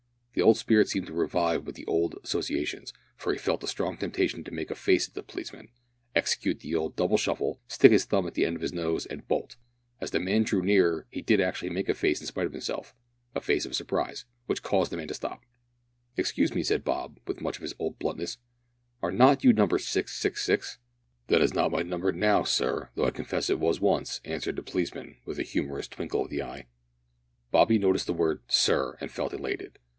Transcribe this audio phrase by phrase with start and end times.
[0.33, 3.97] The old spirit seemed to revive with the old associations, for he felt a strong
[3.97, 5.67] temptation to make a face at the policeman,
[6.15, 9.27] execute the old double shuffle, stick his thumb to the end of his nose, and
[9.27, 9.57] bolt!
[9.99, 12.95] As the man drew nearer he did actually make a face in spite of himself
[13.35, 15.41] a face of surprise which caused the man to stop.
[16.17, 18.37] "Excuse me," said Bob, with much of his old bluntness,
[19.03, 20.79] "are not you Number 666?"
[21.27, 24.63] "That is not my number now, sir, though I confess it was once," answered the
[24.63, 26.67] policeman, with a humorous twinkle of the eye.
[27.51, 29.77] Bobby noticed the word "sir," and felt elated.